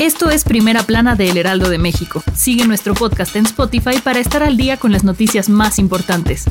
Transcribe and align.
Esto 0.00 0.30
es 0.30 0.44
Primera 0.44 0.82
Plana 0.82 1.14
de 1.14 1.28
El 1.28 1.36
Heraldo 1.36 1.68
de 1.68 1.78
México. 1.78 2.22
Sigue 2.34 2.66
nuestro 2.66 2.94
podcast 2.94 3.36
en 3.36 3.46
Spotify 3.46 4.00
para 4.02 4.18
estar 4.18 4.42
al 4.42 4.56
día 4.56 4.76
con 4.76 4.90
las 4.90 5.04
noticias 5.04 5.48
más 5.48 5.78
importantes. 5.78 6.46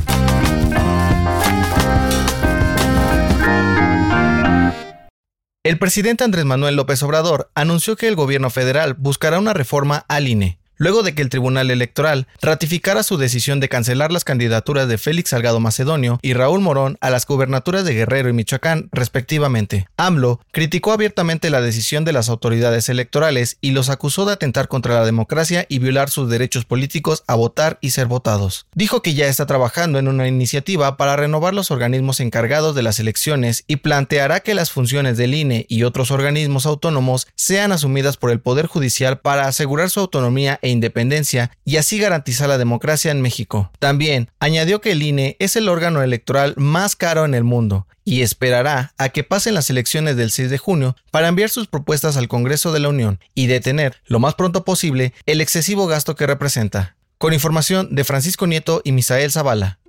El 5.63 5.79
presidente 5.79 6.23
Andrés 6.23 6.45
Manuel 6.45 6.75
López 6.75 7.01
Obrador 7.03 7.51
anunció 7.55 7.95
que 7.95 8.07
el 8.07 8.15
gobierno 8.15 8.49
federal 8.49 8.93
buscará 8.93 9.39
una 9.39 9.53
reforma 9.53 10.05
al 10.07 10.27
INE 10.27 10.60
luego 10.81 11.03
de 11.03 11.13
que 11.13 11.21
el 11.21 11.29
Tribunal 11.29 11.69
Electoral 11.69 12.25
ratificara 12.41 13.03
su 13.03 13.17
decisión 13.17 13.59
de 13.59 13.69
cancelar 13.69 14.11
las 14.11 14.23
candidaturas 14.23 14.87
de 14.87 14.97
Félix 14.97 15.29
Salgado 15.29 15.59
Macedonio 15.59 16.17
y 16.23 16.33
Raúl 16.33 16.59
Morón 16.59 16.97
a 17.01 17.11
las 17.11 17.27
gubernaturas 17.27 17.85
de 17.85 17.93
Guerrero 17.93 18.29
y 18.29 18.33
Michoacán, 18.33 18.89
respectivamente. 18.91 19.87
AMLO 19.95 20.41
criticó 20.51 20.91
abiertamente 20.91 21.51
la 21.51 21.61
decisión 21.61 22.03
de 22.03 22.13
las 22.13 22.29
autoridades 22.29 22.89
electorales 22.89 23.59
y 23.61 23.71
los 23.71 23.89
acusó 23.89 24.25
de 24.25 24.33
atentar 24.33 24.69
contra 24.69 24.95
la 24.95 25.05
democracia 25.05 25.67
y 25.69 25.77
violar 25.77 26.09
sus 26.09 26.31
derechos 26.31 26.65
políticos 26.65 27.23
a 27.27 27.35
votar 27.35 27.77
y 27.79 27.91
ser 27.91 28.07
votados. 28.07 28.65
Dijo 28.73 29.03
que 29.03 29.13
ya 29.13 29.27
está 29.27 29.45
trabajando 29.45 29.99
en 29.99 30.07
una 30.07 30.27
iniciativa 30.27 30.97
para 30.97 31.15
renovar 31.15 31.53
los 31.53 31.69
organismos 31.69 32.19
encargados 32.19 32.73
de 32.73 32.81
las 32.81 32.99
elecciones 32.99 33.65
y 33.67 33.75
planteará 33.75 34.39
que 34.39 34.55
las 34.55 34.71
funciones 34.71 35.15
del 35.15 35.35
INE 35.35 35.67
y 35.69 35.83
otros 35.83 36.09
organismos 36.09 36.65
autónomos 36.65 37.27
sean 37.35 37.71
asumidas 37.71 38.17
por 38.17 38.31
el 38.31 38.39
Poder 38.39 38.65
Judicial 38.65 39.19
para 39.19 39.47
asegurar 39.47 39.91
su 39.91 39.99
autonomía 39.99 40.57
e 40.63 40.70
independencia 40.71 41.51
y 41.65 41.77
así 41.77 41.99
garantizar 41.99 42.49
la 42.49 42.57
democracia 42.57 43.11
en 43.11 43.21
México. 43.21 43.71
También 43.79 44.29
añadió 44.39 44.81
que 44.81 44.91
el 44.91 45.03
INE 45.03 45.35
es 45.39 45.55
el 45.55 45.69
órgano 45.69 46.01
electoral 46.01 46.53
más 46.57 46.95
caro 46.95 47.25
en 47.25 47.33
el 47.33 47.43
mundo 47.43 47.87
y 48.03 48.21
esperará 48.21 48.93
a 48.97 49.09
que 49.09 49.23
pasen 49.23 49.53
las 49.53 49.69
elecciones 49.69 50.15
del 50.17 50.31
6 50.31 50.49
de 50.49 50.57
junio 50.57 50.95
para 51.11 51.27
enviar 51.27 51.49
sus 51.49 51.67
propuestas 51.67 52.17
al 52.17 52.27
Congreso 52.27 52.71
de 52.71 52.79
la 52.79 52.89
Unión 52.89 53.19
y 53.35 53.47
detener 53.47 53.97
lo 54.05 54.19
más 54.19 54.35
pronto 54.35 54.65
posible 54.65 55.13
el 55.25 55.41
excesivo 55.41 55.87
gasto 55.87 56.15
que 56.15 56.27
representa. 56.27 56.95
Con 57.17 57.33
información 57.33 57.93
de 57.93 58.03
Francisco 58.03 58.47
Nieto 58.47 58.81
y 58.83 58.93
Misael 58.93 59.31
Zavala. 59.31 59.79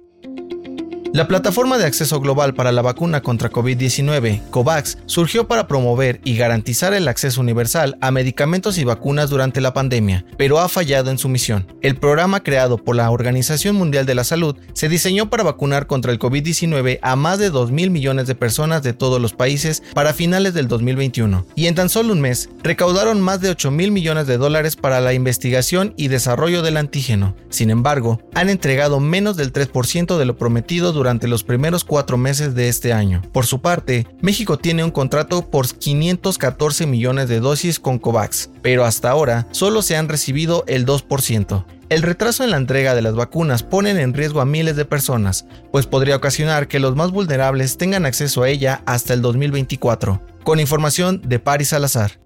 La 1.12 1.28
plataforma 1.28 1.76
de 1.76 1.84
acceso 1.84 2.20
global 2.20 2.54
para 2.54 2.72
la 2.72 2.80
vacuna 2.80 3.20
contra 3.20 3.50
COVID-19, 3.50 4.48
COVAX, 4.48 4.96
surgió 5.04 5.46
para 5.46 5.68
promover 5.68 6.22
y 6.24 6.38
garantizar 6.38 6.94
el 6.94 7.06
acceso 7.06 7.42
universal 7.42 7.98
a 8.00 8.10
medicamentos 8.10 8.78
y 8.78 8.84
vacunas 8.84 9.28
durante 9.28 9.60
la 9.60 9.74
pandemia, 9.74 10.24
pero 10.38 10.58
ha 10.58 10.70
fallado 10.70 11.10
en 11.10 11.18
su 11.18 11.28
misión. 11.28 11.66
El 11.82 11.96
programa 11.96 12.42
creado 12.42 12.78
por 12.78 12.96
la 12.96 13.10
Organización 13.10 13.76
Mundial 13.76 14.06
de 14.06 14.14
la 14.14 14.24
Salud 14.24 14.56
se 14.72 14.88
diseñó 14.88 15.28
para 15.28 15.42
vacunar 15.42 15.86
contra 15.86 16.12
el 16.12 16.18
COVID-19 16.18 16.98
a 17.02 17.14
más 17.14 17.38
de 17.38 17.50
2 17.50 17.72
mil 17.72 17.90
millones 17.90 18.26
de 18.26 18.34
personas 18.34 18.82
de 18.82 18.94
todos 18.94 19.20
los 19.20 19.34
países 19.34 19.82
para 19.92 20.14
finales 20.14 20.54
del 20.54 20.66
2021, 20.66 21.44
y 21.54 21.66
en 21.66 21.74
tan 21.74 21.90
solo 21.90 22.14
un 22.14 22.22
mes 22.22 22.48
recaudaron 22.62 23.20
más 23.20 23.42
de 23.42 23.50
8 23.50 23.70
mil 23.70 23.90
millones 23.90 24.26
de 24.26 24.38
dólares 24.38 24.76
para 24.76 25.02
la 25.02 25.12
investigación 25.12 25.92
y 25.98 26.08
desarrollo 26.08 26.62
del 26.62 26.78
antígeno. 26.78 27.36
Sin 27.50 27.68
embargo, 27.68 28.18
han 28.32 28.48
entregado 28.48 28.98
menos 28.98 29.36
del 29.36 29.52
3% 29.52 30.16
de 30.16 30.24
lo 30.24 30.38
prometido 30.38 30.92
durante 30.92 31.01
durante 31.02 31.26
los 31.26 31.42
primeros 31.42 31.82
cuatro 31.82 32.16
meses 32.16 32.54
de 32.54 32.68
este 32.68 32.92
año. 32.92 33.22
Por 33.32 33.44
su 33.44 33.60
parte, 33.60 34.06
México 34.20 34.56
tiene 34.56 34.84
un 34.84 34.92
contrato 34.92 35.50
por 35.50 35.66
514 35.66 36.86
millones 36.86 37.28
de 37.28 37.40
dosis 37.40 37.80
con 37.80 37.98
COVAX, 37.98 38.50
pero 38.62 38.84
hasta 38.84 39.10
ahora 39.10 39.48
solo 39.50 39.82
se 39.82 39.96
han 39.96 40.08
recibido 40.08 40.62
el 40.68 40.86
2%. 40.86 41.64
El 41.88 42.02
retraso 42.02 42.44
en 42.44 42.52
la 42.52 42.56
entrega 42.56 42.94
de 42.94 43.02
las 43.02 43.16
vacunas 43.16 43.64
ponen 43.64 43.98
en 43.98 44.14
riesgo 44.14 44.40
a 44.40 44.44
miles 44.44 44.76
de 44.76 44.84
personas, 44.84 45.44
pues 45.72 45.88
podría 45.88 46.14
ocasionar 46.14 46.68
que 46.68 46.78
los 46.78 46.94
más 46.94 47.10
vulnerables 47.10 47.78
tengan 47.78 48.06
acceso 48.06 48.44
a 48.44 48.48
ella 48.48 48.82
hasta 48.86 49.12
el 49.12 49.22
2024. 49.22 50.22
Con 50.44 50.60
información 50.60 51.20
de 51.24 51.40
Paris 51.40 51.70
Salazar. 51.70 52.20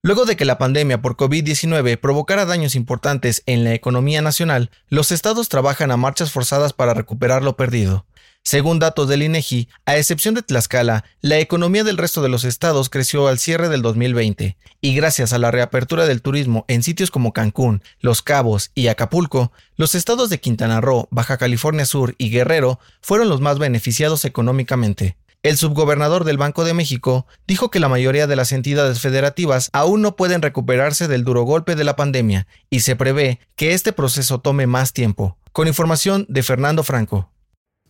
Luego 0.00 0.24
de 0.24 0.36
que 0.36 0.46
la 0.46 0.56
pandemia 0.56 1.02
por 1.02 1.16
COVID-19 1.16 1.98
provocara 1.98 2.46
daños 2.46 2.74
importantes 2.74 3.42
en 3.44 3.64
la 3.64 3.74
economía 3.74 4.22
nacional, 4.22 4.70
los 4.88 5.12
estados 5.12 5.50
trabajan 5.50 5.90
a 5.90 5.98
marchas 5.98 6.32
forzadas 6.32 6.72
para 6.72 6.94
recuperar 6.94 7.42
lo 7.42 7.56
perdido. 7.56 8.06
Según 8.46 8.78
datos 8.78 9.08
del 9.08 9.22
INEGI, 9.22 9.70
a 9.86 9.96
excepción 9.96 10.34
de 10.34 10.42
Tlaxcala, 10.42 11.04
la 11.22 11.38
economía 11.38 11.82
del 11.82 11.96
resto 11.96 12.20
de 12.20 12.28
los 12.28 12.44
estados 12.44 12.90
creció 12.90 13.26
al 13.26 13.38
cierre 13.38 13.70
del 13.70 13.80
2020, 13.80 14.58
y 14.82 14.94
gracias 14.94 15.32
a 15.32 15.38
la 15.38 15.50
reapertura 15.50 16.04
del 16.04 16.20
turismo 16.20 16.66
en 16.68 16.82
sitios 16.82 17.10
como 17.10 17.32
Cancún, 17.32 17.82
Los 18.00 18.20
Cabos 18.20 18.70
y 18.74 18.88
Acapulco, 18.88 19.50
los 19.76 19.94
estados 19.94 20.28
de 20.28 20.40
Quintana 20.40 20.82
Roo, 20.82 21.08
Baja 21.10 21.38
California 21.38 21.86
Sur 21.86 22.14
y 22.18 22.28
Guerrero 22.28 22.80
fueron 23.00 23.30
los 23.30 23.40
más 23.40 23.58
beneficiados 23.58 24.26
económicamente. 24.26 25.16
El 25.42 25.56
subgobernador 25.56 26.24
del 26.24 26.36
Banco 26.36 26.64
de 26.64 26.74
México 26.74 27.26
dijo 27.46 27.70
que 27.70 27.80
la 27.80 27.88
mayoría 27.88 28.26
de 28.26 28.36
las 28.36 28.52
entidades 28.52 29.00
federativas 29.00 29.70
aún 29.72 30.02
no 30.02 30.16
pueden 30.16 30.42
recuperarse 30.42 31.08
del 31.08 31.24
duro 31.24 31.44
golpe 31.44 31.76
de 31.76 31.84
la 31.84 31.96
pandemia 31.96 32.46
y 32.68 32.80
se 32.80 32.94
prevé 32.94 33.40
que 33.56 33.72
este 33.72 33.94
proceso 33.94 34.40
tome 34.40 34.66
más 34.66 34.92
tiempo. 34.92 35.38
Con 35.52 35.66
información 35.66 36.26
de 36.28 36.42
Fernando 36.42 36.82
Franco. 36.82 37.30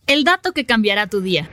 El 0.06 0.24
dato 0.24 0.52
que 0.52 0.66
cambiará 0.66 1.06
tu 1.06 1.22
día. 1.22 1.48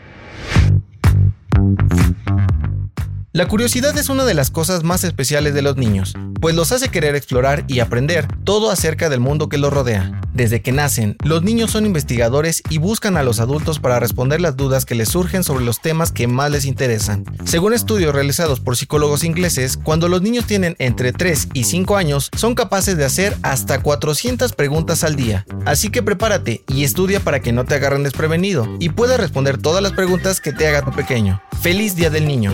La 3.31 3.47
curiosidad 3.47 3.97
es 3.97 4.09
una 4.09 4.25
de 4.25 4.34
las 4.34 4.51
cosas 4.51 4.84
más 4.84 5.06
especiales 5.06 5.53
de 5.53 5.62
los 5.62 5.78
niños, 5.78 6.16
pues 6.41 6.53
los 6.53 6.73
hace 6.73 6.89
querer 6.89 7.16
explorar 7.16 7.63
y 7.69 7.79
aprender 7.79 8.28
todo 8.44 8.69
acerca 8.69 9.07
del 9.07 9.22
mundo 9.22 9.47
que 9.47 9.57
los 9.57 9.72
rodea. 9.72 10.19
Desde 10.41 10.63
que 10.63 10.72
nacen, 10.72 11.18
los 11.24 11.44
niños 11.44 11.69
son 11.69 11.85
investigadores 11.85 12.63
y 12.68 12.79
buscan 12.79 13.16
a 13.16 13.22
los 13.22 13.40
adultos 13.40 13.78
para 13.78 14.00
responder 14.00 14.41
las 14.41 14.57
dudas 14.57 14.85
que 14.85 14.96
les 14.96 15.09
surgen 15.09 15.44
sobre 15.44 15.63
los 15.63 15.81
temas 15.81 16.12
que 16.12 16.25
más 16.25 16.50
les 16.50 16.66
interesan. 16.66 17.25
Según 17.46 17.74
estudios 17.74 18.12
realizados 18.12 18.59
por 18.59 18.75
psicólogos 18.75 19.24
ingleses, 19.24 19.78
cuando 19.78 20.07
los 20.07 20.24
niños 20.24 20.46
tienen 20.46 20.75
entre 20.80 21.13
3 21.13 21.50
y 21.53 21.66
5 21.66 21.96
años, 21.96 22.31
son 22.35 22.56
capaces 22.56 22.97
de 22.97 23.06
hacer 23.06 23.38
hasta 23.44 23.84
400 23.84 24.53
preguntas 24.53 25.03
al 25.03 25.16
día. 25.16 25.46
Así 25.68 25.90
que 25.90 26.01
prepárate 26.01 26.63
y 26.68 26.85
estudia 26.85 27.19
para 27.19 27.41
que 27.41 27.51
no 27.51 27.66
te 27.66 27.75
agarren 27.75 28.01
desprevenido 28.01 28.68
y 28.80 28.90
puedas 28.90 29.19
responder 29.19 29.59
todas 29.59 29.84
las 29.84 29.91
preguntas 29.91 30.41
que 30.41 30.53
te 30.53 30.68
haga 30.68 30.81
tu 30.81 30.90
pequeño. 30.90 31.40
Feliz 31.62 31.96
Día 31.96 32.09
del 32.09 32.25
Niño. 32.25 32.51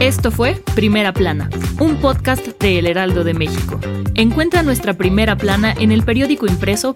Esto 0.00 0.32
fue 0.32 0.60
Primera 0.74 1.12
Plana, 1.12 1.48
un 1.78 2.00
podcast 2.00 2.44
de 2.60 2.80
El 2.80 2.86
Heraldo 2.86 3.22
de 3.22 3.32
México. 3.32 3.78
Encuentra 4.16 4.62
nuestra 4.62 4.94
Primera 4.94 5.36
Plana 5.36 5.72
en 5.78 5.92
el 5.92 6.02
periódico 6.02 6.46
impreso, 6.46 6.92